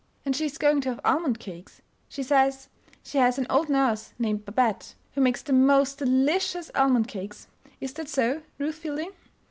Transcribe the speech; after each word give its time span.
"And 0.25 0.35
she 0.35 0.45
is 0.45 0.57
going 0.57 0.81
to 0.81 0.89
have 0.89 0.99
almond 1.05 1.39
cakes. 1.39 1.79
She 2.09 2.23
says 2.23 2.69
she 3.03 3.19
has 3.19 3.37
an 3.37 3.45
old 3.51 3.69
nurse 3.69 4.13
named 4.17 4.45
Babette 4.45 4.95
who 5.13 5.21
makes 5.21 5.43
the 5.43 5.53
most 5.53 5.99
de 5.99 6.07
lic 6.07 6.41
i 6.55 6.57
ous 6.57 6.71
almond 6.73 7.07
cakes 7.07 7.45
Is 7.79 7.93
that 7.93 8.09
so, 8.09 8.41
Ruth 8.57 8.79
Fielding?" 8.79 9.11